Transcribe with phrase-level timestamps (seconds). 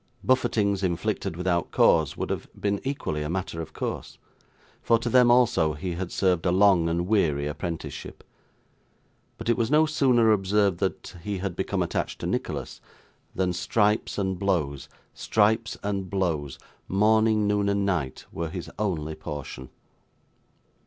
[0.23, 4.17] Buffetings inflicted without cause, would have been equally a matter of course;
[4.81, 8.23] for to them also he had served a long and weary apprenticeship;
[9.37, 12.81] but it was no sooner observed that he had become attached to Nicholas,
[13.35, 16.57] than stripes and blows, stripes and blows,
[16.87, 19.69] morning, noon, and night, were his only portion.